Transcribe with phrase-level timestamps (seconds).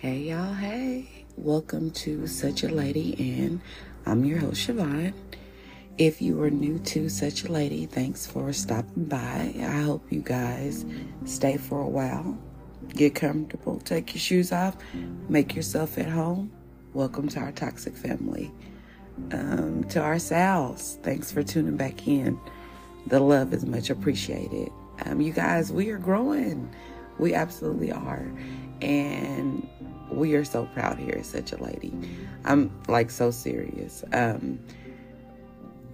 [0.00, 1.26] Hey y'all, hey.
[1.36, 3.60] Welcome to Such a Lady, and
[4.06, 5.12] I'm your host, Siobhan.
[5.98, 9.52] If you are new to Such a Lady, thanks for stopping by.
[9.58, 10.86] I hope you guys
[11.26, 12.38] stay for a while.
[12.88, 14.74] Get comfortable, take your shoes off,
[15.28, 16.50] make yourself at home.
[16.94, 18.50] Welcome to our toxic family.
[19.32, 22.40] Um, to ourselves, thanks for tuning back in.
[23.08, 24.70] The love is much appreciated.
[25.04, 26.74] Um, you guys, we are growing.
[27.18, 28.26] We absolutely are.
[28.80, 29.68] And
[30.20, 31.92] we are so proud here Such a Lady.
[32.44, 34.04] I'm like so serious.
[34.12, 34.60] Um,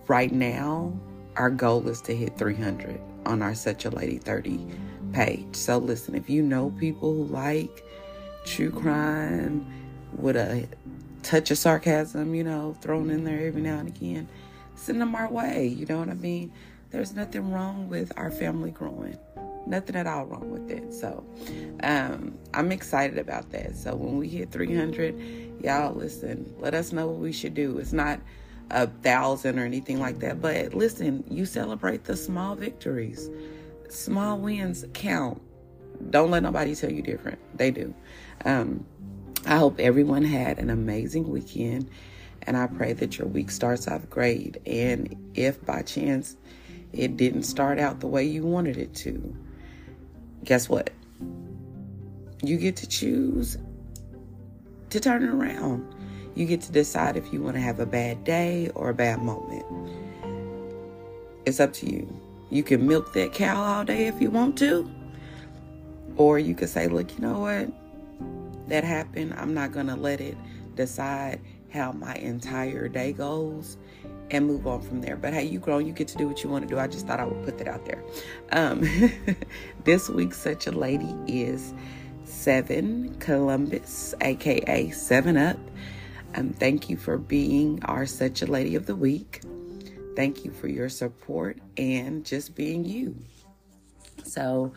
[0.09, 0.93] right now,
[1.37, 4.67] our goal is to hit 300 on our Such a Lady 30
[5.13, 5.55] page.
[5.55, 7.85] So listen, if you know people who like
[8.45, 9.65] true crime
[10.13, 10.69] with a
[11.23, 14.29] touch of sarcasm, you know, thrown in there every now and again,
[14.75, 15.69] send them our way.
[15.69, 16.53] You know what I mean?
[16.91, 19.19] There's nothing wrong with our family growing
[19.67, 20.93] nothing at all wrong with it.
[20.93, 21.25] So
[21.83, 23.77] um, I'm excited about that.
[23.77, 27.79] So when we hit 300, y'all listen, let us know what we should do.
[27.79, 28.21] It's not
[28.71, 33.31] a thousand or anything like that, but listen, you celebrate the small victories.
[33.89, 35.41] Small wins count.
[36.11, 37.39] Don't let nobody tell you different.
[37.57, 37.95] They do.
[38.45, 38.85] Um,
[39.47, 41.89] I hope everyone had an amazing weekend,
[42.43, 44.57] and I pray that your week starts off great.
[44.67, 46.37] And if by chance
[46.93, 49.37] it didn't start out the way you wanted it to,
[50.47, 50.91] guess what?
[52.43, 53.59] You get to choose
[54.91, 55.93] to turn it around.
[56.35, 59.21] You get to decide if you want to have a bad day or a bad
[59.21, 59.65] moment.
[61.45, 62.09] It's up to you.
[62.51, 64.89] You can milk that cow all day if you want to.
[66.17, 67.69] Or you could say, look, you know what?
[68.69, 69.35] That happened.
[69.37, 70.37] I'm not going to let it
[70.77, 71.41] decide
[71.73, 73.77] how my entire day goes
[74.31, 75.17] and move on from there.
[75.17, 76.79] But hey, you grown, you get to do what you want to do.
[76.79, 78.03] I just thought I would put that out there.
[78.53, 78.85] Um,
[79.85, 81.73] this week, such a lady is
[82.25, 85.59] Seven Columbus, aka Seven Up.
[86.35, 89.43] Um, thank you for being our such a lady of the week.
[90.17, 93.17] Thank you for your support and just being you.
[94.25, 94.73] So,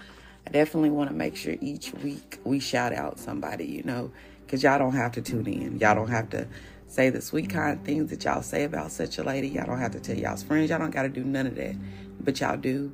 [0.49, 4.11] I definitely want to make sure each week we shout out somebody, you know,
[4.45, 5.77] because y'all don't have to tune in.
[5.79, 6.47] Y'all don't have to
[6.89, 9.47] say the sweet kind things that y'all say about such a lady.
[9.47, 10.69] Y'all don't have to tell y'all's friends.
[10.69, 11.75] Y'all don't got to do none of that.
[12.19, 12.91] But y'all do.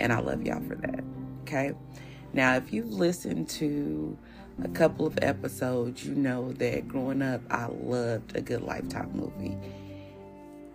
[0.00, 1.04] And I love y'all for that.
[1.42, 1.72] Okay.
[2.32, 4.18] Now, if you've listened to
[4.62, 9.56] a couple of episodes, you know that growing up, I loved a good Lifetime movie.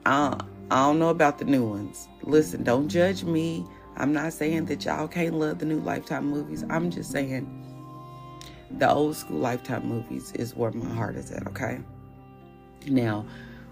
[0.06, 0.38] Uh,
[0.72, 2.08] I don't know about the new ones.
[2.22, 3.66] Listen, don't judge me.
[3.98, 6.64] I'm not saying that y'all can't love the new Lifetime movies.
[6.70, 7.56] I'm just saying
[8.78, 11.80] the old school Lifetime movies is where my heart is at, okay?
[12.90, 13.26] Now,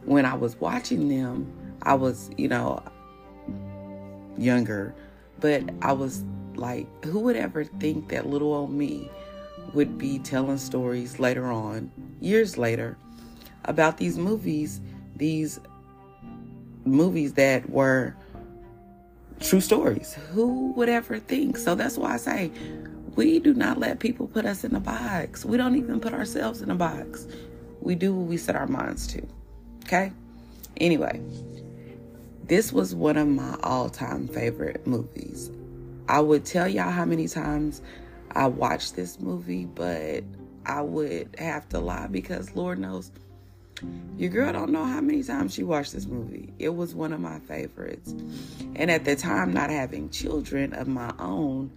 [0.06, 1.52] when I was watching them,
[1.82, 2.84] I was, you know,
[4.38, 4.94] younger,
[5.40, 6.24] but I was
[6.56, 9.10] like, who would ever think that little old me
[9.74, 12.98] would be telling stories later on, years later,
[13.66, 14.80] about these movies,
[15.16, 15.60] these
[16.86, 18.16] movies that were
[19.40, 20.14] true stories.
[20.32, 21.58] Who would ever think?
[21.58, 22.52] So that's why I say
[23.16, 25.44] we do not let people put us in a box.
[25.44, 27.28] We don't even put ourselves in a box.
[27.88, 29.26] We do what we set our minds to.
[29.86, 30.12] Okay?
[30.76, 31.22] Anyway,
[32.44, 35.50] this was one of my all time favorite movies.
[36.10, 37.82] I would tell y'all how many times
[38.34, 40.26] I watched this movie, but
[40.66, 43.10] I would have to lie because Lord knows
[44.18, 46.52] your girl don't know how many times she watched this movie.
[46.60, 48.14] It was one of my favorites.
[48.76, 51.72] And at the time, not having children of my own,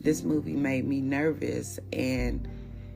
[0.00, 2.48] this movie made me nervous and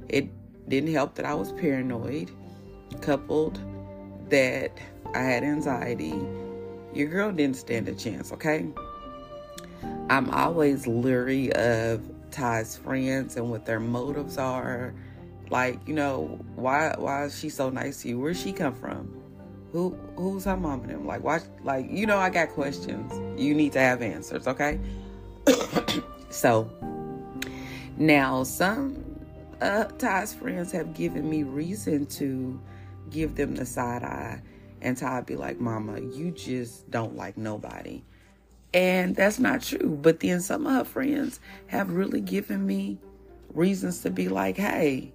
[0.08, 0.30] it
[0.66, 2.30] didn't help that I was paranoid
[3.00, 3.60] coupled
[4.30, 4.72] that
[5.14, 6.14] I had anxiety,
[6.92, 8.66] your girl didn't stand a chance, okay?
[10.10, 14.94] I'm always leery of Ty's friends and what their motives are.
[15.50, 18.20] Like, you know, why why is she so nice to you?
[18.20, 19.22] Where's she come from?
[19.72, 21.06] Who who's her mom and him?
[21.06, 23.12] Like why like you know I got questions.
[23.40, 24.80] You need to have answers, okay?
[26.30, 26.70] so
[27.96, 29.04] now some
[29.60, 32.60] uh Ty's friends have given me reason to
[33.14, 34.42] give them the side eye
[34.82, 38.02] and Todd be like, Mama, you just don't like nobody.
[38.74, 39.98] And that's not true.
[40.02, 42.98] But then some of her friends have really given me
[43.54, 45.12] reasons to be like, hey,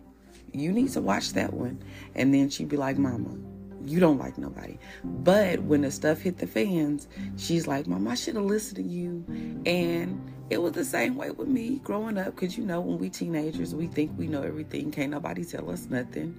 [0.54, 1.84] you need to watch that one.
[2.16, 3.38] And then she'd be like, Mama,
[3.86, 4.80] you don't like nobody.
[5.04, 7.07] But when the stuff hit the fans,
[7.38, 9.24] she's like, Mom, I should have listened to you.
[9.66, 12.34] And it was the same way with me growing up.
[12.34, 14.90] Because, you know, when we teenagers, we think we know everything.
[14.90, 16.34] Can't nobody tell us nothing.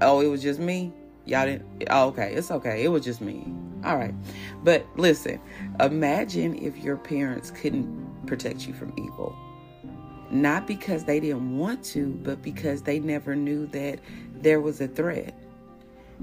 [0.00, 0.92] Oh, it was just me.
[1.26, 1.64] Y'all didn't.
[1.90, 2.84] Oh, okay, it's okay.
[2.84, 3.46] It was just me.
[3.84, 4.14] All right,
[4.64, 5.40] but listen.
[5.80, 9.36] Imagine if your parents couldn't protect you from evil.
[10.30, 14.00] not because they didn't want to, but because they never knew that
[14.34, 15.34] there was a threat.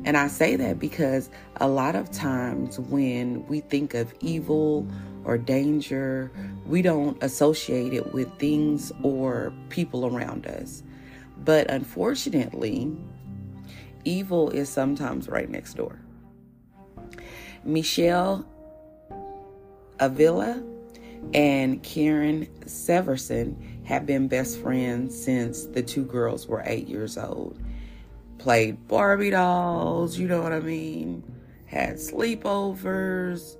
[0.06, 4.88] And I say that because a lot of times when we think of evil
[5.26, 6.32] or danger,
[6.66, 10.84] we don't associate it with things or people around us.
[11.46, 12.96] But unfortunately,
[14.06, 16.00] evil is sometimes right next door.
[17.64, 18.46] Michelle
[20.00, 20.64] Avila
[21.34, 23.56] and Karen Severson
[23.86, 27.60] have been best friends since the two girls were eight years old.
[28.38, 31.24] Played Barbie dolls, you know what I mean?
[31.66, 33.58] Had sleepovers,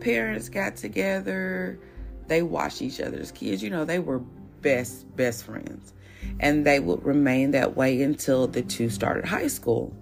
[0.00, 1.78] parents got together,
[2.26, 3.62] they watched each other's kids.
[3.62, 4.18] You know, they were
[4.60, 5.94] best, best friends.
[6.40, 9.92] And they would remain that way until the two started high school.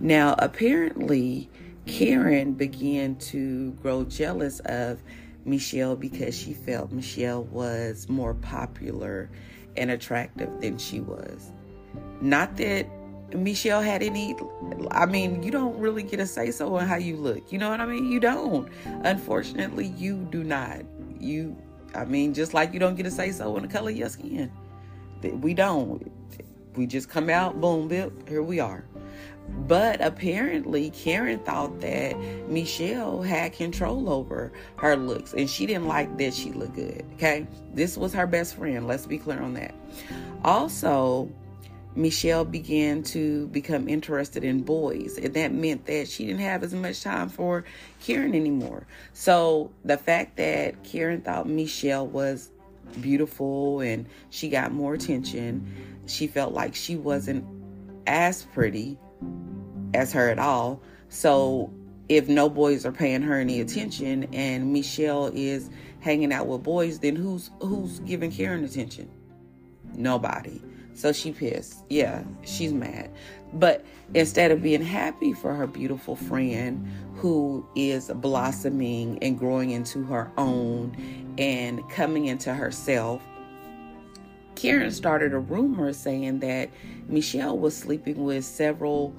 [0.00, 1.48] Now, apparently,
[1.86, 5.02] Karen began to grow jealous of
[5.44, 9.30] Michelle because she felt Michelle was more popular
[9.76, 11.52] and attractive than she was.
[12.20, 12.86] Not that
[13.34, 14.36] Michelle had any,
[14.90, 17.52] I mean, you don't really get a say so on how you look.
[17.52, 18.10] You know what I mean?
[18.10, 18.68] You don't.
[18.84, 20.82] Unfortunately, you do not.
[21.18, 21.56] You,
[21.94, 24.08] I mean, just like you don't get a say so on the color of your
[24.08, 24.50] skin.
[25.22, 26.10] We don't.
[26.76, 28.84] We just come out, boom, bip, here we are.
[29.66, 32.18] But apparently, Karen thought that
[32.48, 37.04] Michelle had control over her looks and she didn't like that she looked good.
[37.14, 37.46] Okay.
[37.72, 38.86] This was her best friend.
[38.86, 39.74] Let's be clear on that.
[40.44, 41.30] Also,
[41.96, 46.74] Michelle began to become interested in boys, and that meant that she didn't have as
[46.74, 47.64] much time for
[48.02, 48.86] Karen anymore.
[49.14, 52.50] So, the fact that Karen thought Michelle was
[53.00, 55.66] beautiful and she got more attention,
[56.06, 57.44] she felt like she wasn't
[58.06, 58.98] as pretty
[59.94, 60.80] as her at all.
[61.08, 61.72] So
[62.08, 67.00] if no boys are paying her any attention and Michelle is hanging out with boys,
[67.00, 69.10] then who's who's giving Karen attention?
[69.94, 70.62] Nobody.
[70.94, 71.84] So she pissed.
[71.90, 73.10] Yeah, she's mad.
[73.52, 73.84] But
[74.14, 80.30] instead of being happy for her beautiful friend who is blossoming and growing into her
[80.36, 83.22] own and coming into herself,
[84.54, 86.70] Karen started a rumor saying that
[87.08, 89.14] Michelle was sleeping with several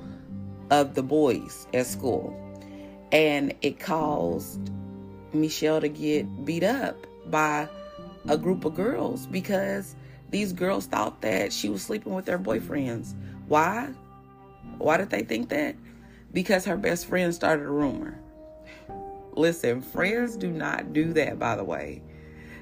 [0.71, 2.35] of the boys at school.
[3.12, 4.71] And it caused
[5.33, 7.69] Michelle to get beat up by
[8.27, 9.95] a group of girls because
[10.29, 13.13] these girls thought that she was sleeping with their boyfriends.
[13.47, 13.89] Why?
[14.77, 15.75] Why did they think that?
[16.33, 18.19] Because her best friend started a rumor.
[19.33, 22.01] Listen, friends do not do that, by the way.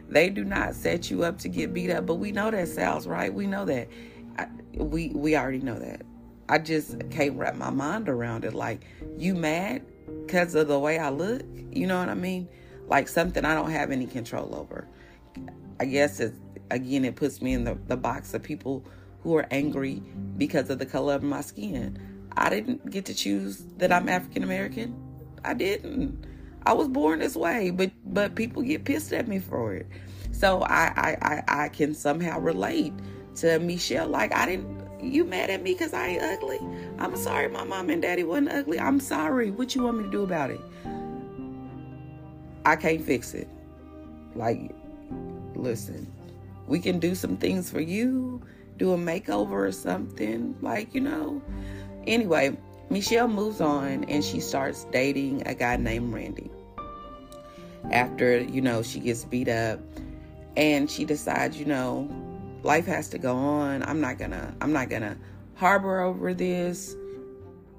[0.09, 3.07] They do not set you up to get beat up, but we know that sounds
[3.07, 3.33] right.
[3.33, 3.87] We know that.
[4.37, 6.03] I, we we already know that.
[6.47, 8.53] I just can't wrap my mind around it.
[8.53, 8.85] Like,
[9.17, 9.83] you mad
[10.25, 11.41] because of the way I look?
[11.71, 12.47] You know what I mean?
[12.87, 14.87] Like something I don't have any control over.
[15.79, 16.37] I guess it's
[16.71, 18.85] again it puts me in the, the box of people
[19.25, 20.03] who are angry
[20.37, 21.99] because of the color of my skin.
[22.37, 24.95] I didn't get to choose that I'm African American.
[25.43, 26.25] I didn't.
[26.63, 29.87] I was born this way, but but people get pissed at me for it.
[30.31, 32.93] So I I I, I can somehow relate
[33.37, 34.07] to Michelle.
[34.07, 34.85] Like I didn't.
[35.01, 36.59] You mad at me because I ain't ugly?
[36.99, 38.79] I'm sorry, my mom and daddy wasn't ugly.
[38.79, 39.49] I'm sorry.
[39.49, 40.61] What you want me to do about it?
[42.63, 43.47] I can't fix it.
[44.35, 44.71] Like,
[45.55, 46.11] listen,
[46.67, 48.41] we can do some things for you,
[48.77, 50.55] do a makeover or something.
[50.61, 51.41] Like, you know.
[52.07, 52.57] Anyway,
[52.89, 56.51] Michelle moves on and she starts dating a guy named Randy
[57.91, 59.79] after, you know, she gets beat up
[60.55, 62.09] and she decides, you know,
[62.63, 63.83] life has to go on.
[63.83, 65.17] I'm not to I'm not to
[65.55, 66.95] harbor over this.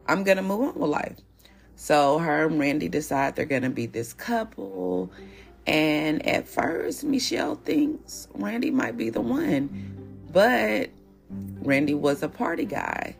[0.09, 1.17] I'm to move on with life.
[1.77, 5.13] So her and Randy decide they're to be this couple.
[5.67, 9.96] And at first, Michelle thinks Randy might be the one.
[10.37, 10.91] But
[11.31, 13.17] Randy was a party guy.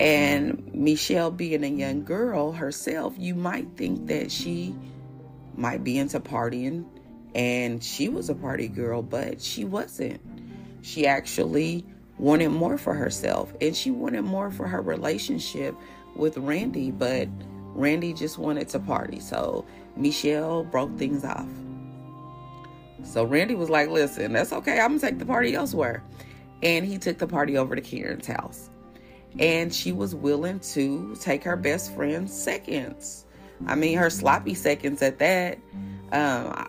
[0.00, 4.74] And Michelle, being a young girl herself, you might think that she
[5.54, 6.86] might be into partying
[7.34, 10.18] and she was a party girl, but she wasn't.
[10.80, 11.84] She actually
[12.16, 15.74] wanted more for herself and she wanted more for her relationship
[16.14, 17.28] with Randy, but
[17.74, 19.20] Randy just wanted to party.
[19.20, 21.50] So Michelle broke things off.
[23.04, 24.80] So Randy was like, listen, that's okay.
[24.80, 26.02] I'm going to take the party elsewhere.
[26.62, 28.70] And he took the party over to Karen's house.
[29.38, 33.26] And she was willing to take her best friend's seconds.
[33.66, 35.58] I mean, her sloppy seconds at that.
[36.12, 36.68] Um,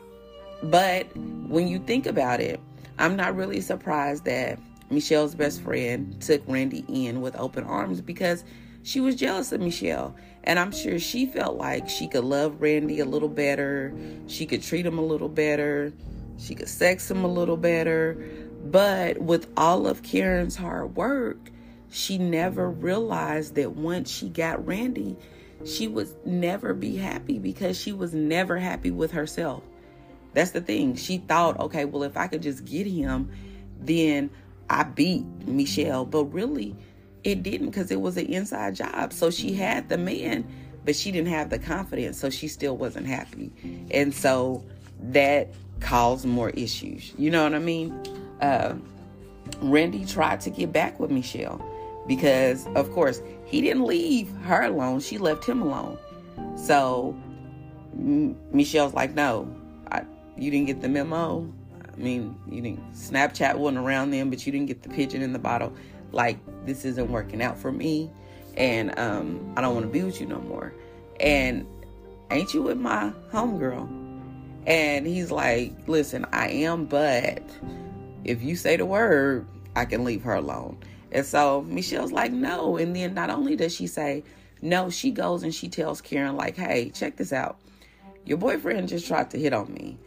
[0.64, 2.60] but when you think about it,
[3.00, 8.44] I'm not really surprised that Michelle's best friend took Randy in with open arms because
[8.84, 10.16] she was jealous of Michelle.
[10.46, 13.94] And I'm sure she felt like she could love Randy a little better,
[14.28, 15.92] she could treat him a little better,
[16.38, 18.18] she could sex him a little better.
[18.64, 21.52] But with all of Karen's hard work,
[21.90, 25.16] she never realized that once she got Randy,
[25.66, 29.64] she would never be happy because she was never happy with herself.
[30.34, 30.96] That's the thing.
[30.96, 33.32] She thought, okay, well, if I could just get him,
[33.80, 34.30] then
[34.70, 36.06] I beat Michelle.
[36.06, 36.76] But really,
[37.24, 39.14] it didn't because it was an inside job.
[39.14, 40.46] So she had the man,
[40.86, 42.20] but she didn't have the confidence.
[42.20, 43.52] So she still wasn't happy.
[43.92, 44.64] And so
[45.00, 47.14] that caused more issues.
[47.18, 48.00] You know what I mean?
[48.42, 48.76] Uh,
[49.62, 51.64] Randy tried to get back with Michelle
[52.08, 55.00] because, of course, he didn't leave her alone.
[55.00, 55.98] She left him alone.
[56.56, 57.16] So
[57.94, 59.54] M- Michelle's like, no,
[59.92, 60.04] I,
[60.38, 61.52] you didn't get the memo.
[61.92, 62.94] I mean, you didn't.
[62.94, 65.74] Snapchat wasn't around then, but you didn't get the pigeon in the bottle.
[66.12, 68.10] Like this isn't working out for me,
[68.56, 70.74] and um, I don't want to be with you no more.
[71.20, 71.66] And
[72.32, 74.06] ain't you with my homegirl?
[74.68, 77.42] And he's like, listen, I am, but
[78.28, 80.78] if you say the word, I can leave her alone.
[81.12, 82.78] And so Michelle's like, no.
[82.78, 84.24] And then not only does she say
[84.62, 87.60] no, she goes and she tells Karen, like, hey, check this out.
[88.26, 89.98] Your boyfriend just tried to hit on me.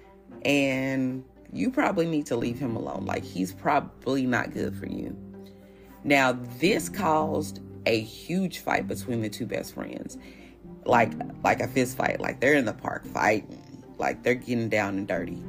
[0.45, 3.07] And you probably need to leave him alone.
[3.07, 5.17] Like, he's probably not good for you.
[6.05, 10.19] Now, this caused a huge fight between the two best friends.
[10.85, 11.13] Like,
[11.43, 12.21] like a fist fight.
[12.21, 13.61] Like they're in the park fighting
[14.01, 15.41] like they're getting down and dirty.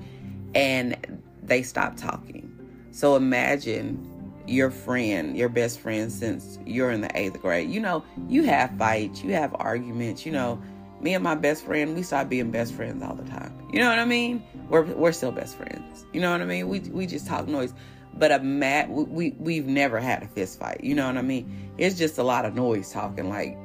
[0.53, 2.50] And they stop talking.
[2.91, 4.07] So imagine
[4.47, 7.69] your friend, your best friend since you're in the eighth grade.
[7.69, 10.61] You know, you have fights, you have arguments, you know.
[10.99, 13.51] Me and my best friend, we start being best friends all the time.
[13.73, 14.43] You know what I mean?
[14.69, 16.05] We're we're still best friends.
[16.13, 16.69] You know what I mean?
[16.69, 17.73] We we just talk noise.
[18.13, 20.83] But a mat we we've never had a fist fight.
[20.83, 21.71] You know what I mean?
[21.77, 23.57] It's just a lot of noise talking like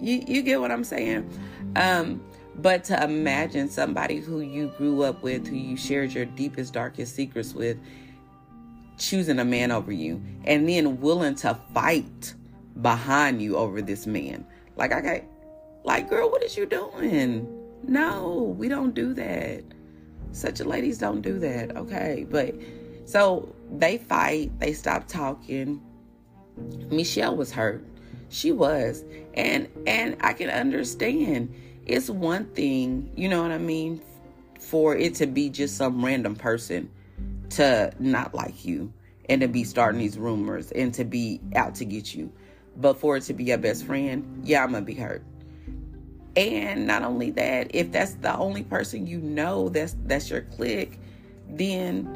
[0.00, 1.30] you you get what I'm saying?
[1.76, 2.22] Um
[2.56, 7.14] but to imagine somebody who you grew up with, who you shared your deepest, darkest
[7.14, 7.78] secrets with,
[8.98, 12.34] choosing a man over you, and then willing to fight
[12.80, 14.46] behind you over this man.
[14.76, 15.20] Like, I got,
[15.84, 17.46] like, girl, what is you doing?
[17.84, 19.64] No, we don't do that.
[20.32, 21.76] Such a ladies don't do that.
[21.76, 22.26] Okay.
[22.28, 22.54] But
[23.04, 25.82] so they fight, they stop talking.
[26.90, 27.84] Michelle was hurt.
[28.28, 29.04] She was.
[29.34, 31.54] And and I can understand
[31.86, 34.00] it's one thing, you know what I mean,
[34.58, 36.90] for it to be just some random person
[37.52, 38.92] to not like you
[39.28, 42.32] and to be starting these rumors and to be out to get you.
[42.76, 45.22] But for it to be your best friend, yeah, I'm gonna be hurt.
[46.36, 50.98] And not only that, if that's the only person you know that's that's your clique,
[51.48, 52.08] then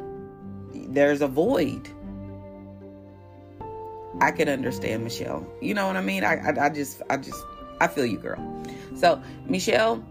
[0.73, 1.87] there's a void.
[4.19, 5.45] I can understand Michelle.
[5.61, 6.23] You know what I mean?
[6.23, 7.45] I, I, I just I just
[7.79, 8.63] I feel you, girl.
[8.95, 10.03] So Michelle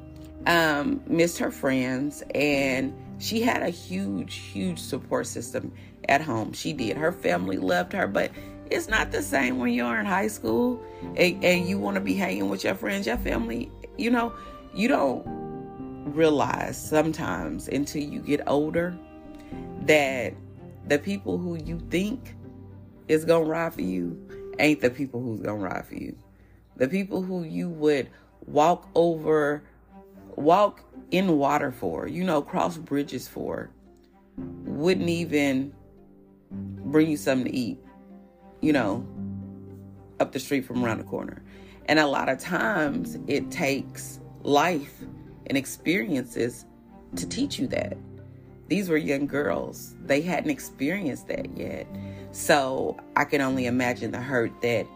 [0.47, 5.73] um, missed her friends and she had a huge, huge support system
[6.09, 6.53] at home.
[6.53, 6.97] She did.
[6.97, 8.31] Her family loved her, but
[8.71, 10.83] it's not the same when you're in high school
[11.17, 13.71] and, and you want to be hanging with your friends, your family.
[13.97, 14.35] You know,
[14.75, 15.25] you don't
[16.05, 18.97] realize sometimes until you get older
[19.83, 20.35] that
[20.87, 22.35] the people who you think
[23.09, 24.21] is gonna ride for you
[24.59, 26.17] ain't the people who's gonna ride for you.
[26.77, 28.11] The people who you would
[28.47, 29.63] walk over,
[30.37, 33.71] walk in water for, you know, cross bridges for,
[34.37, 35.73] wouldn't even
[36.51, 37.79] bring you something to eat,
[38.61, 39.07] you know,
[40.21, 41.43] up the street from around the corner.
[41.87, 45.01] And a lot of times it takes life
[45.47, 46.67] and experiences
[47.17, 47.97] to teach you that.
[48.69, 49.95] These were young girls.
[50.05, 51.87] They hadn't experienced that yet.
[52.33, 54.87] So I can only imagine the hurt that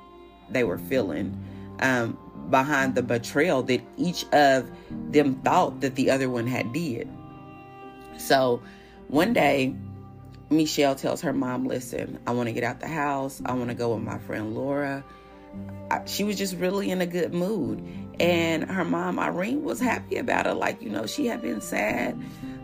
[0.51, 1.41] they were feeling.
[1.79, 2.19] Um,
[2.51, 4.71] behind the betrayal that each of
[5.11, 7.09] them thought that the other one had did.
[8.19, 8.63] So
[9.09, 9.75] one day,
[10.51, 13.41] Michelle tells her mom, Listen, I want to get out the house.
[13.45, 15.05] I want to go with my friend Laura.
[15.91, 17.83] I, she was just really in a good mood.
[18.21, 20.55] And her mom, Irene, was happy about it.
[20.55, 22.21] Like, you know, she had been sad.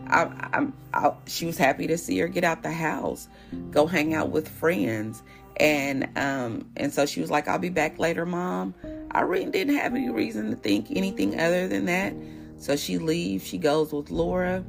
[0.07, 3.27] I, I, she was happy to see her get out the house,
[3.71, 5.23] go hang out with friends.
[5.59, 8.75] And um, and so she was like, I'll be back later, mom.
[9.11, 12.13] I really didn't have any reason to think anything other than that.
[12.57, 13.45] So she leaves.
[13.45, 14.63] She goes with Laura.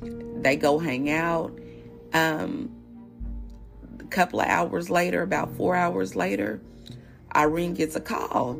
[0.00, 1.58] They go hang out.
[2.12, 2.70] Um,
[3.98, 6.60] a couple of hours later, about four hours later,
[7.34, 8.58] Irene gets a call,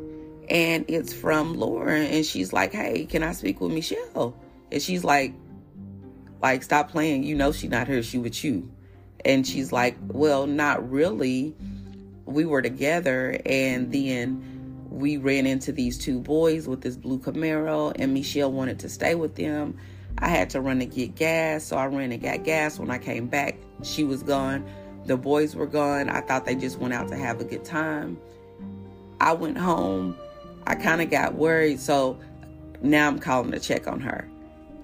[0.49, 4.35] and it's from Laura, and she's like, "Hey, can I speak with Michelle?"
[4.71, 5.33] And she's like,
[6.41, 7.23] "Like, stop playing.
[7.23, 8.03] You know she's not here.
[8.03, 8.69] She with you."
[9.25, 11.55] And she's like, "Well, not really.
[12.25, 14.55] We were together, and then."
[14.89, 19.15] we ran into these two boys with this blue Camaro, and Michelle wanted to stay
[19.15, 19.77] with them.
[20.17, 22.79] I had to run to get gas, so I ran and got gas.
[22.79, 24.65] When I came back, she was gone.
[25.05, 26.09] The boys were gone.
[26.09, 28.17] I thought they just went out to have a good time.
[29.21, 30.17] I went home.
[30.67, 31.79] I kind of got worried.
[31.79, 32.19] So
[32.81, 34.27] now I'm calling to check on her.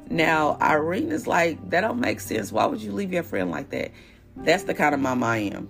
[0.10, 2.51] Now, Irene is like, that don't make sense.
[2.51, 3.92] Why would you leave your friend like that?
[4.38, 5.70] That's the kind of mom I am.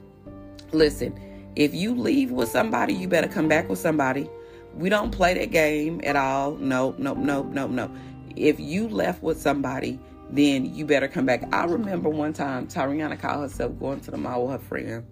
[0.71, 1.17] Listen,
[1.55, 4.29] if you leave with somebody, you better come back with somebody.
[4.75, 6.55] We don't play that game at all.
[6.55, 7.89] No, no, no, no, no.
[8.35, 11.43] If you left with somebody, then you better come back.
[11.53, 15.05] I remember one time Tariana called herself going to the mall with her friend,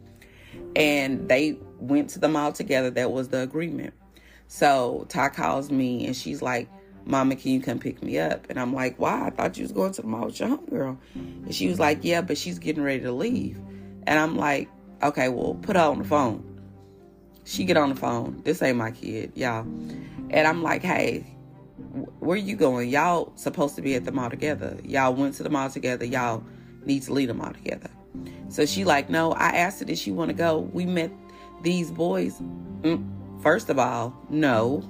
[0.75, 2.89] and they went to the mall together.
[2.89, 3.93] That was the agreement.
[4.47, 6.69] So Ty calls me and she's like,
[7.05, 8.47] Mama, can you come pick me up?
[8.49, 9.27] And I'm like, Why?
[9.27, 10.97] I thought you was going to the mall with your homegirl.
[11.15, 13.57] And she was like, Yeah, but she's getting ready to leave.
[14.07, 14.69] And I'm like,
[15.01, 16.49] Okay, well, put her on the phone.
[17.45, 18.41] She get on the phone.
[18.43, 19.61] This ain't my kid, y'all.
[20.29, 21.25] And I'm like, Hey,
[22.19, 22.89] where you going?
[22.89, 24.77] Y'all supposed to be at the mall together.
[24.83, 26.05] Y'all went to the mall together.
[26.05, 26.43] Y'all
[26.85, 27.89] need to leave the mall together.
[28.49, 29.33] So she like, no.
[29.33, 30.59] I asked her, did she want to go?
[30.59, 31.11] We met
[31.61, 32.39] these boys.
[32.81, 34.83] Mm, first of all, no.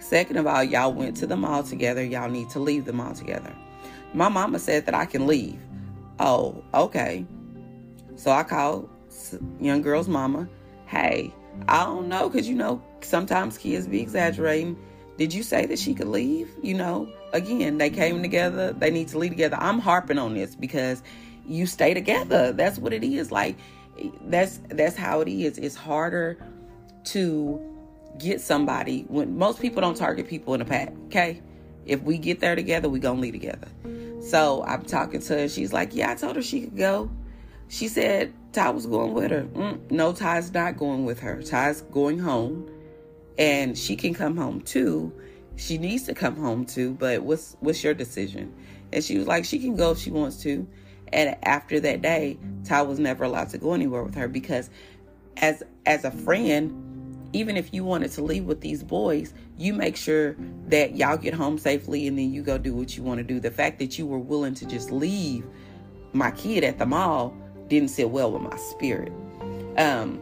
[0.00, 2.04] Second of all, y'all went to the mall together.
[2.04, 3.54] Y'all need to leave the mall together.
[4.12, 5.58] My mama said that I can leave.
[6.18, 7.24] Oh, okay.
[8.16, 8.88] So I called
[9.60, 10.48] young girl's mama.
[10.86, 11.32] Hey,
[11.68, 14.76] I don't know because you know sometimes kids be exaggerating
[15.20, 16.50] did you say that she could leave?
[16.62, 18.72] You know, again, they came together.
[18.72, 19.58] They need to leave together.
[19.60, 21.02] I'm harping on this because
[21.46, 22.52] you stay together.
[22.52, 23.30] That's what it is.
[23.30, 23.58] Like
[24.22, 25.58] that's that's how it is.
[25.58, 26.38] It's harder
[27.04, 27.69] to
[28.20, 30.92] get somebody when most people don't target people in a pack.
[31.06, 31.42] Okay,
[31.86, 33.68] if we get there together, we gonna leave together.
[34.20, 35.48] So I'm talking to her.
[35.48, 37.10] She's like, "Yeah, I told her she could go."
[37.68, 39.44] She said Ty was going with her.
[39.44, 41.42] Mm, no, Ty's not going with her.
[41.42, 42.68] Ty's going home
[43.38, 45.12] and she can come home too.
[45.56, 48.54] She needs to come home too, but what's what's your decision?
[48.92, 50.66] And she was like, she can go if she wants to.
[51.12, 54.68] And after that day, Ty was never allowed to go anywhere with her because
[55.36, 56.89] as as a friend,
[57.32, 61.34] even if you wanted to leave with these boys, you make sure that y'all get
[61.34, 63.38] home safely and then you go do what you want to do.
[63.38, 65.44] The fact that you were willing to just leave
[66.12, 67.36] my kid at the mall
[67.68, 69.12] didn't sit well with my spirit.
[69.76, 70.20] Um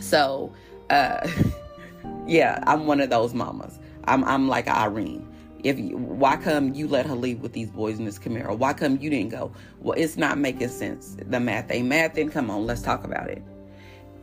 [0.00, 0.52] so
[0.90, 1.28] uh
[2.26, 3.78] yeah, I'm one of those mamas.
[4.04, 5.28] I'm I'm like Irene.
[5.64, 8.58] If you, why come you let her leave with these boys in this Camaro?
[8.58, 9.52] Why come you didn't go?
[9.78, 11.16] Well, it's not making sense.
[11.16, 12.14] The math ain't math.
[12.14, 13.44] Then come on, let's talk about it.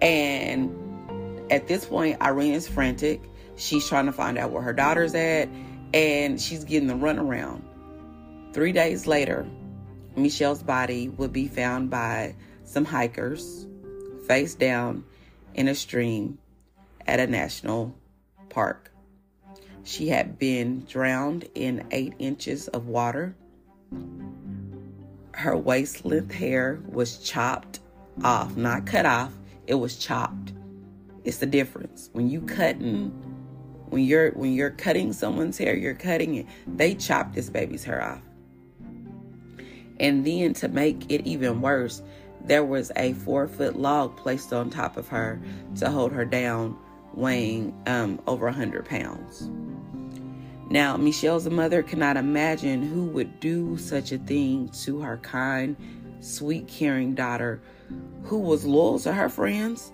[0.02, 0.70] And
[1.50, 3.22] at this point, Irene is frantic.
[3.56, 5.50] She's trying to find out where her daughter's at,
[5.94, 7.62] and she's getting the runaround.
[8.54, 9.46] Three days later,
[10.16, 13.68] Michelle's body would be found by some hikers,
[14.28, 15.04] face down
[15.56, 16.38] in a stream
[17.08, 17.96] at a national
[18.50, 18.92] park.
[19.84, 23.36] She had been drowned in eight inches of water.
[25.32, 27.80] Her waist length hair was chopped
[28.24, 29.34] off, not cut off,
[29.68, 30.54] it was chopped.
[31.24, 32.10] It's the difference.
[32.14, 33.12] When you cutting
[33.90, 36.46] when you're when you're cutting someone's hair, you're cutting it.
[36.68, 38.22] They chopped this baby's hair off.
[40.00, 42.02] And then to make it even worse,
[42.46, 45.42] there was a four foot log placed on top of her
[45.78, 46.78] to hold her down
[47.14, 49.50] weighing um, over 100 pounds.
[50.70, 55.76] Now, Michelle's mother cannot imagine who would do such a thing to her kind,
[56.20, 57.60] sweet, caring daughter
[58.24, 59.92] who was loyal to her friends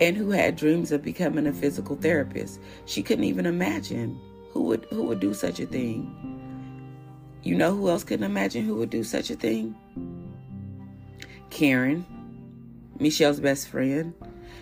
[0.00, 2.60] and who had dreams of becoming a physical therapist.
[2.86, 4.18] She couldn't even imagine
[4.50, 6.40] who would who would do such a thing.
[7.42, 9.74] You know who else couldn't imagine who would do such a thing?
[11.50, 12.04] Karen,
[12.98, 14.14] Michelle's best friend.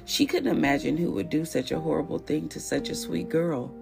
[0.04, 3.74] She couldn't imagine who would do such a horrible thing to such a sweet girl.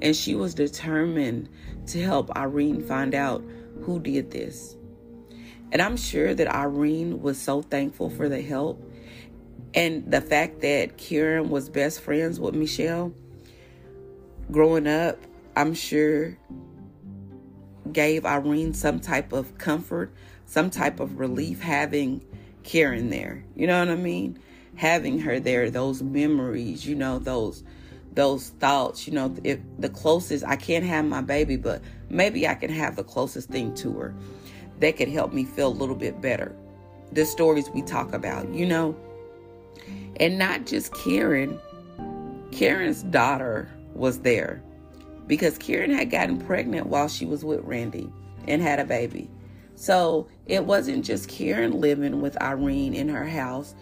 [0.00, 1.48] And she was determined
[1.88, 3.44] to help Irene find out
[3.82, 4.76] who did this.
[5.72, 8.80] And I'm sure that Irene was so thankful for the help
[9.76, 13.14] and the fact that Karen was best friends with Michelle
[14.50, 15.18] growing up,
[15.54, 16.36] I'm sure
[17.92, 20.12] gave Irene some type of comfort,
[20.46, 22.24] some type of relief having
[22.64, 23.44] Karen there.
[23.54, 24.40] You know what I mean?
[24.76, 27.64] having her there, those memories, you know, those
[28.12, 32.54] those thoughts, you know, if the closest I can't have my baby, but maybe I
[32.54, 34.14] can have the closest thing to her
[34.80, 36.54] that could help me feel a little bit better.
[37.12, 38.96] The stories we talk about, you know,
[40.18, 41.58] and not just Karen.
[42.52, 44.62] Karen's daughter was there
[45.26, 48.10] because Karen had gotten pregnant while she was with Randy
[48.46, 49.30] and had a baby.
[49.74, 53.74] So it wasn't just Karen living with Irene in her house.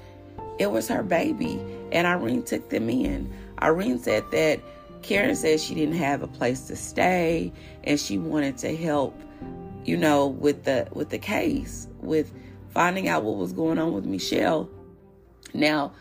[0.59, 1.61] It was her baby,
[1.93, 3.33] and Irene took them in.
[3.63, 4.61] Irene said that
[5.03, 7.53] Karen said she didn't have a place to stay,
[7.85, 9.21] and she wanted to help,
[9.85, 12.33] you know, with the with the case, with
[12.71, 14.69] finding out what was going on with Michelle.
[15.55, 15.93] Now,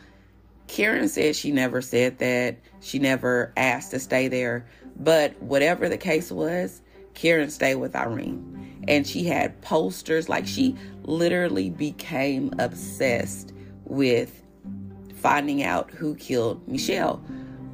[0.67, 2.57] Karen said she never said that.
[2.81, 4.65] She never asked to stay there.
[4.97, 6.81] But whatever the case was,
[7.13, 8.83] Karen stayed with Irene.
[8.87, 13.53] And she had posters, like she literally became obsessed
[13.85, 14.41] with
[15.15, 17.23] finding out who killed Michelle.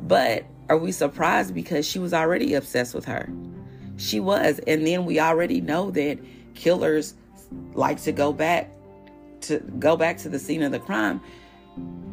[0.03, 3.31] But are we surprised because she was already obsessed with her?
[3.97, 4.59] She was.
[4.67, 6.19] And then we already know that
[6.53, 7.15] killers
[7.73, 8.69] like to go back
[9.41, 11.21] to go back to the scene of the crime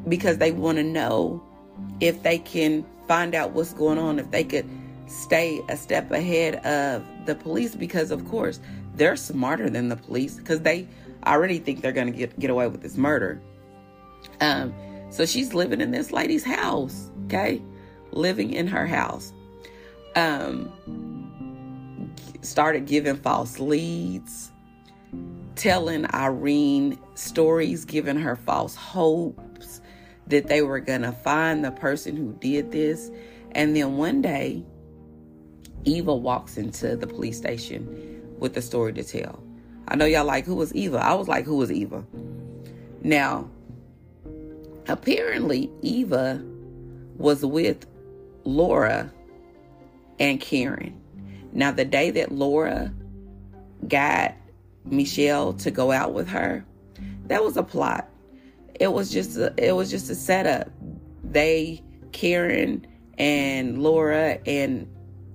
[0.09, 1.42] because they want to know
[2.00, 4.68] if they can find out what's going on, if they could
[5.07, 8.61] stay a step ahead of the police because of course
[8.94, 10.87] they're smarter than the police because they
[11.26, 13.40] already think they're going to get get away with this murder.
[14.40, 14.74] Um
[15.11, 17.62] so she's living in this lady's house, okay?
[18.11, 19.33] Living in her house.
[20.16, 20.72] Um
[22.42, 24.50] started giving false leads,
[25.55, 29.40] telling Irene stories, giving her false hopes
[30.28, 33.10] that they were going to find the person who did this.
[33.52, 34.64] And then one day,
[35.84, 39.42] Eva walks into the police station with a story to tell.
[39.88, 40.98] I know y'all like, who was Eva?
[40.98, 42.04] I was like, who was Eva?
[43.02, 43.48] Now,
[44.88, 46.42] apparently, Eva
[47.16, 47.86] was with
[48.44, 49.12] Laura
[50.18, 51.00] and Karen.
[51.52, 52.92] Now, the day that Laura
[53.86, 54.34] got
[54.84, 56.64] Michelle to go out with her,
[57.26, 58.08] that was a plot.
[58.78, 60.70] It was just a, it was just a setup.
[61.24, 62.86] They, Karen
[63.18, 64.86] and Laura and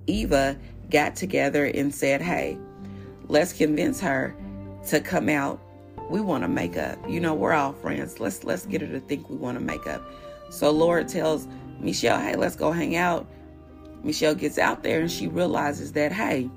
[0.06, 0.56] Eva
[0.90, 2.58] got together and said, hey,
[3.28, 4.36] let's convince her
[4.88, 5.60] to come out.
[6.10, 6.98] We want to make up.
[7.08, 8.20] You know, we're all friends.
[8.20, 10.02] Let's let's get her to think we want to make up.
[10.50, 11.48] So Laura tells
[11.80, 13.26] Michelle, hey, let's go hang out.
[14.02, 16.50] Michelle gets out there and she realizes that, hey,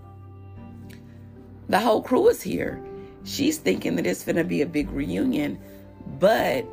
[1.70, 2.84] the whole crew is here.
[3.24, 5.60] She's thinking that it's going to be a big reunion,
[6.20, 6.66] but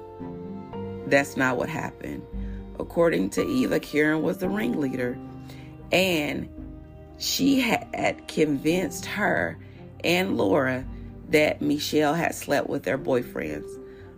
[1.12, 2.22] that's not what happened.
[2.81, 5.18] According to Eva, Karen was the ringleader.
[5.92, 6.48] And
[7.18, 9.59] she had convinced her
[10.03, 10.87] and Laura
[11.29, 13.68] that Michelle had slept with their boyfriends.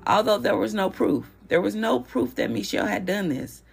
[0.07, 1.28] Although there was no proof.
[1.48, 3.64] There was no proof that Michelle had done this.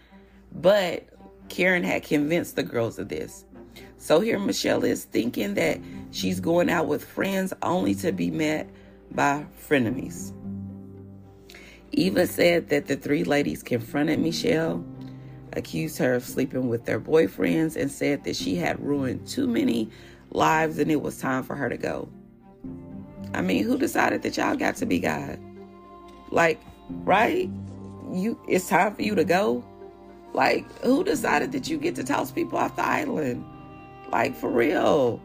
[0.52, 1.08] But
[1.48, 3.46] Karen had convinced the girls of this.
[4.00, 5.80] So here Michelle is thinking that
[6.10, 8.68] she's going out with friends only to be met
[9.12, 10.34] by frenemies.
[11.92, 14.84] Eva said that the three ladies confronted Michelle
[15.54, 19.90] accused her of sleeping with their boyfriends, and said that she had ruined too many
[20.32, 22.08] lives and it was time for her to go.
[23.34, 25.40] I mean, who decided that y'all got to be God?
[26.30, 27.50] Like, right?
[28.12, 29.64] You it's time for you to go?
[30.34, 33.46] Like, who decided that you get to toss people off the island?
[34.12, 35.22] Like, for real.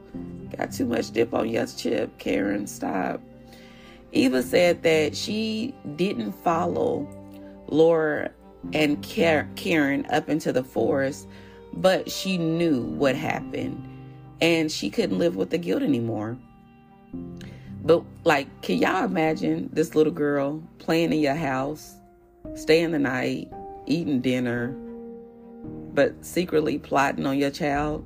[0.56, 2.66] Got too much dip on your chip, Karen.
[2.66, 3.20] Stop.
[4.16, 7.06] Eva said that she didn't follow
[7.68, 8.30] Laura
[8.72, 11.28] and Karen up into the forest,
[11.74, 13.86] but she knew what happened
[14.40, 16.36] and she couldn't live with the guilt anymore.
[17.82, 21.94] But, like, can y'all imagine this little girl playing in your house,
[22.54, 23.52] staying the night,
[23.86, 24.74] eating dinner,
[25.94, 28.04] but secretly plotting on your child?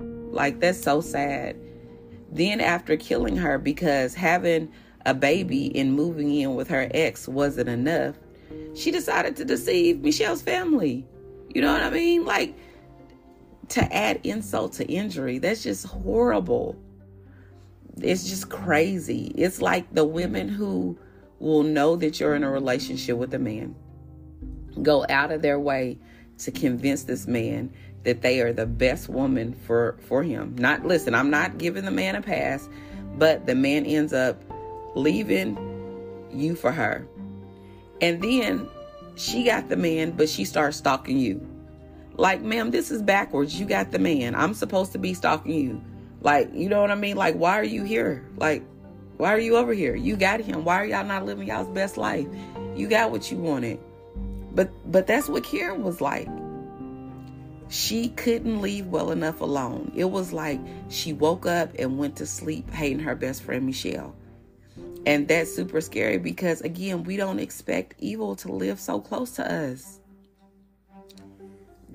[0.00, 1.56] Like, that's so sad.
[2.32, 4.72] Then, after killing her because having
[5.06, 8.16] a baby and moving in with her ex wasn't enough,
[8.74, 11.06] she decided to deceive Michelle's family.
[11.54, 12.24] You know what I mean?
[12.24, 12.54] Like
[13.68, 16.76] to add insult to injury, that's just horrible.
[18.00, 19.26] It's just crazy.
[19.36, 20.98] It's like the women who
[21.38, 23.74] will know that you're in a relationship with a man
[24.82, 25.98] go out of their way
[26.38, 30.54] to convince this man that they are the best woman for for him.
[30.58, 32.68] Not listen, I'm not giving the man a pass,
[33.16, 34.42] but the man ends up
[34.94, 35.58] leaving
[36.32, 37.06] you for her.
[38.00, 38.68] And then
[39.16, 41.46] she got the man, but she starts stalking you.
[42.16, 43.58] Like, ma'am, this is backwards.
[43.58, 44.34] You got the man.
[44.34, 45.82] I'm supposed to be stalking you.
[46.20, 47.16] Like, you know what I mean?
[47.16, 48.24] Like, why are you here?
[48.36, 48.62] Like,
[49.16, 49.94] why are you over here?
[49.94, 50.64] You got him.
[50.64, 52.26] Why are y'all not living y'all's best life?
[52.74, 53.78] You got what you wanted.
[54.54, 56.28] But but that's what Karen was like.
[57.68, 59.92] She couldn't leave well enough alone.
[59.94, 64.14] It was like she woke up and went to sleep hating her best friend Michelle.
[65.06, 69.52] And that's super scary because, again, we don't expect evil to live so close to
[69.52, 70.00] us.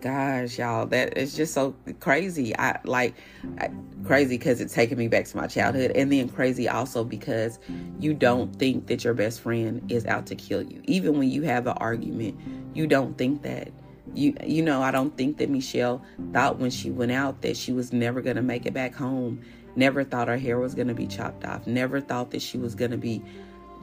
[0.02, 2.58] Gosh, y'all, that is just so crazy.
[2.58, 3.15] I like
[3.60, 3.69] I,
[4.06, 7.60] crazy because it's taking me back to my childhood, and then crazy also because
[8.00, 10.82] you don't think that your best friend is out to kill you.
[10.86, 12.39] Even when you have an argument,
[12.74, 13.72] you don't think that.
[14.13, 17.74] You you know, I don't think that Michelle thought when she went out that she
[17.74, 19.41] was never gonna make it back home
[19.75, 21.67] Never thought her hair was going to be chopped off.
[21.67, 23.21] Never thought that she was going to be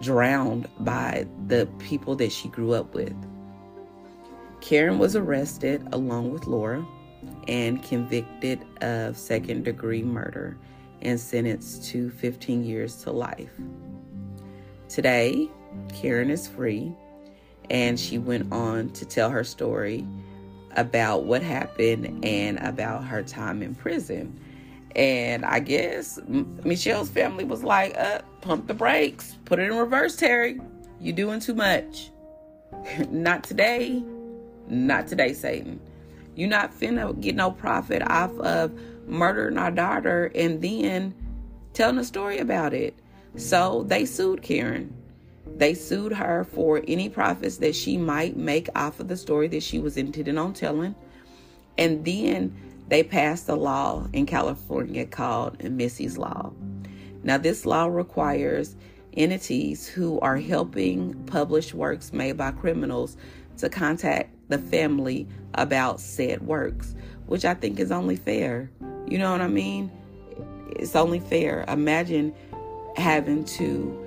[0.00, 3.14] drowned by the people that she grew up with.
[4.60, 6.84] Karen was arrested along with Laura
[7.48, 10.56] and convicted of second degree murder
[11.02, 13.52] and sentenced to 15 years to life.
[14.88, 15.48] Today,
[15.94, 16.94] Karen is free
[17.70, 20.06] and she went on to tell her story
[20.76, 24.38] about what happened and about her time in prison.
[24.96, 30.16] And I guess Michelle's family was like, uh, pump the brakes, put it in reverse,
[30.16, 30.58] Terry.
[31.00, 32.10] You doing too much.
[33.10, 34.02] not today.
[34.68, 35.80] Not today, Satan.
[36.34, 38.72] You're not finna get no profit off of
[39.06, 41.14] murdering our daughter and then
[41.74, 42.98] telling a story about it.
[43.36, 44.94] So they sued Karen.
[45.56, 49.62] They sued her for any profits that she might make off of the story that
[49.62, 50.94] she was intending on telling.
[51.78, 52.56] And then
[52.88, 56.52] they passed a law in California called Missy's Law.
[57.22, 58.76] Now, this law requires
[59.16, 63.16] entities who are helping publish works made by criminals
[63.58, 66.94] to contact the family about said works,
[67.26, 68.70] which I think is only fair.
[69.08, 69.90] You know what I mean?
[70.76, 71.64] It's only fair.
[71.66, 72.34] Imagine
[72.96, 74.04] having to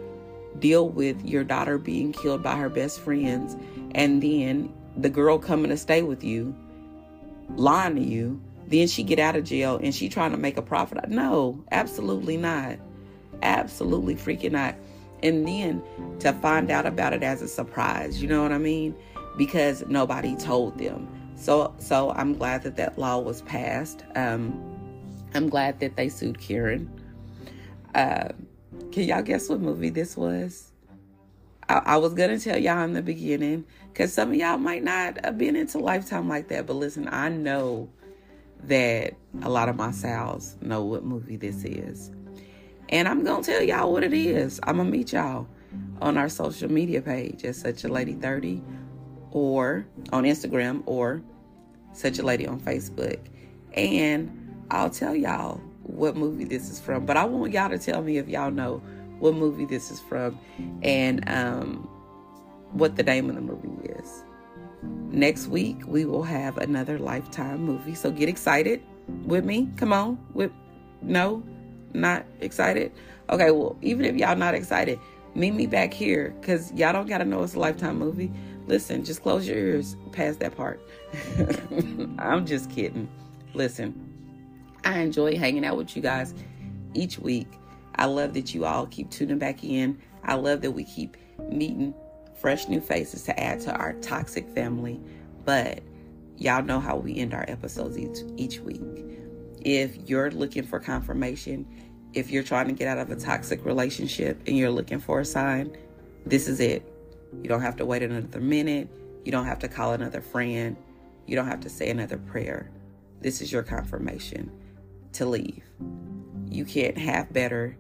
[0.59, 3.55] deal with your daughter being killed by her best friends
[3.95, 6.55] and then the girl coming to stay with you
[7.55, 10.61] lying to you then she get out of jail and she trying to make a
[10.61, 12.77] profit no absolutely not.
[13.41, 14.75] Absolutely freaking not.
[15.23, 15.83] And then
[16.19, 18.95] to find out about it as a surprise you know what i mean?
[19.37, 21.07] Because nobody told them.
[21.35, 24.03] So so i'm glad that that law was passed.
[24.15, 24.57] Um
[25.33, 26.89] i'm glad that they sued karen.
[27.95, 28.29] Uh,
[28.91, 30.71] can y'all guess what movie this was?
[31.67, 35.23] I, I was gonna tell y'all in the beginning because some of y'all might not
[35.23, 36.65] have been into Lifetime like that.
[36.65, 37.89] But listen, I know
[38.63, 42.11] that a lot of my sales know what movie this is,
[42.89, 44.59] and I'm gonna tell y'all what it is.
[44.63, 45.47] I'm gonna meet y'all
[46.01, 48.61] on our social media page at Such a Lady 30
[49.31, 51.21] or on Instagram or
[51.93, 53.19] Such a Lady on Facebook,
[53.73, 58.01] and I'll tell y'all what movie this is from, but I want y'all to tell
[58.01, 58.81] me if y'all know
[59.19, 60.39] what movie this is from
[60.81, 61.89] and um,
[62.71, 64.23] what the name of the movie is.
[64.83, 68.81] Next week we will have another Lifetime movie, so get excited
[69.25, 69.69] with me.
[69.77, 70.51] Come on, with
[71.01, 71.43] no,
[71.93, 72.91] not excited.
[73.29, 74.99] Okay, well even if y'all not excited,
[75.35, 78.31] meet me back here because y'all don't gotta know it's a Lifetime movie.
[78.67, 80.79] Listen, just close your ears past that part.
[82.19, 83.09] I'm just kidding.
[83.53, 84.09] Listen,
[84.83, 86.33] I enjoy hanging out with you guys
[86.93, 87.47] each week.
[87.95, 89.99] I love that you all keep tuning back in.
[90.23, 91.17] I love that we keep
[91.49, 91.93] meeting
[92.39, 94.99] fresh new faces to add to our toxic family.
[95.45, 95.81] But
[96.37, 98.81] y'all know how we end our episodes each, each week.
[99.61, 101.67] If you're looking for confirmation,
[102.13, 105.25] if you're trying to get out of a toxic relationship and you're looking for a
[105.25, 105.75] sign,
[106.25, 106.83] this is it.
[107.41, 108.89] You don't have to wait another minute.
[109.25, 110.75] You don't have to call another friend.
[111.27, 112.71] You don't have to say another prayer.
[113.21, 114.51] This is your confirmation
[115.13, 115.63] to leave.
[116.49, 117.77] You can't have better.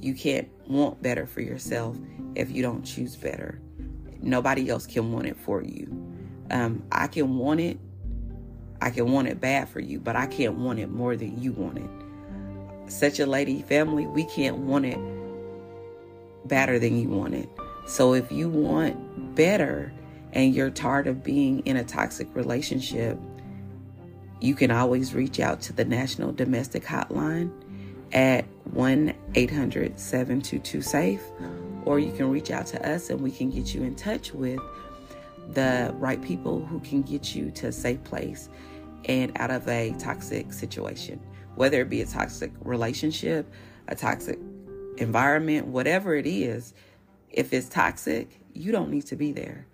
[0.00, 1.96] You can't want better for yourself
[2.34, 3.60] if you don't choose better.
[4.22, 5.86] Nobody else can want it for you.
[6.50, 7.78] Um, I can want it.
[8.80, 11.52] I can want it bad for you, but I can't want it more than you
[11.52, 12.90] want it.
[12.90, 14.98] Such a lady family, we can't want it
[16.46, 17.48] better than you want it.
[17.86, 19.92] So if you want better
[20.32, 23.18] and you're tired of being in a toxic relationship,
[24.40, 27.52] you can always reach out to the National Domestic Hotline
[28.12, 31.22] at 1 800 722 SAFE,
[31.84, 34.60] or you can reach out to us and we can get you in touch with
[35.52, 38.48] the right people who can get you to a safe place
[39.06, 41.20] and out of a toxic situation,
[41.54, 43.50] whether it be a toxic relationship,
[43.88, 44.38] a toxic
[44.98, 46.74] environment, whatever it is.
[47.30, 49.66] If it's toxic, you don't need to be there.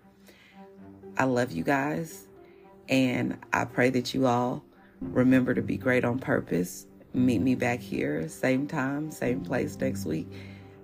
[1.19, 2.27] I love you guys.
[2.89, 4.63] And I pray that you all
[5.01, 6.87] remember to be great on purpose.
[7.13, 10.29] Meet me back here, same time, same place next week.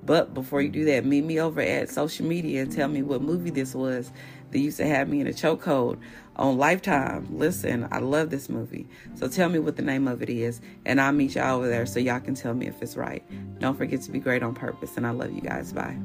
[0.04, 3.22] But before you do that, meet me over at social media and tell me what
[3.22, 4.10] movie this was
[4.50, 5.98] that used to have me in a chokehold
[6.36, 7.26] on Lifetime.
[7.30, 8.88] Listen, I love this movie.
[9.14, 11.86] So tell me what the name of it is, and I'll meet y'all over there
[11.86, 13.22] so y'all can tell me if it's right.
[13.60, 15.72] Don't forget to be great on purpose, and I love you guys.
[15.72, 15.96] Bye.